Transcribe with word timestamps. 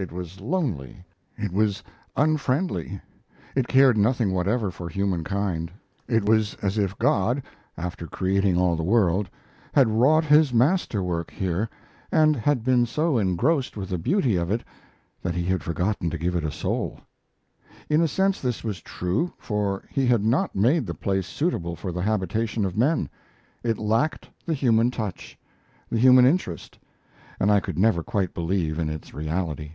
It 0.00 0.12
was 0.12 0.40
lonely; 0.40 1.04
it 1.36 1.50
was 1.50 1.82
unfriendly; 2.16 3.00
it 3.56 3.66
cared 3.66 3.96
nothing 3.98 4.30
whatever 4.32 4.70
for 4.70 4.88
humankind; 4.88 5.72
it 6.06 6.24
was 6.24 6.54
as 6.62 6.78
if 6.78 6.96
God, 7.00 7.42
after 7.76 8.06
creating 8.06 8.56
all 8.56 8.76
the 8.76 8.84
world, 8.84 9.28
had 9.74 9.88
wrought 9.88 10.24
His 10.24 10.54
masterwork 10.54 11.32
here, 11.32 11.68
and 12.12 12.36
had 12.36 12.62
been 12.62 12.86
so 12.86 13.18
engrossed 13.18 13.76
with 13.76 13.88
the 13.88 13.98
beauty 13.98 14.36
of 14.36 14.52
it 14.52 14.62
that 15.20 15.34
He 15.34 15.46
had 15.46 15.64
forgotten 15.64 16.10
to 16.10 16.16
give 16.18 16.36
it 16.36 16.44
a 16.44 16.52
soul. 16.52 17.00
In 17.88 18.00
a 18.00 18.06
sense 18.06 18.40
this 18.40 18.62
was 18.62 18.80
true, 18.80 19.32
for 19.36 19.82
He 19.90 20.06
had 20.06 20.22
not 20.22 20.54
made 20.54 20.86
the 20.86 20.94
place 20.94 21.26
suitable 21.26 21.74
for 21.74 21.90
the 21.90 22.02
habitation 22.02 22.64
of 22.64 22.78
men. 22.78 23.10
It 23.64 23.78
lacked 23.78 24.30
the 24.46 24.54
human 24.54 24.92
touch; 24.92 25.36
the 25.90 25.98
human 25.98 26.24
interest, 26.24 26.78
and 27.40 27.50
I 27.50 27.58
could 27.58 27.80
never 27.80 28.04
quite 28.04 28.32
believe 28.32 28.78
in 28.78 28.88
its 28.88 29.12
reality. 29.12 29.72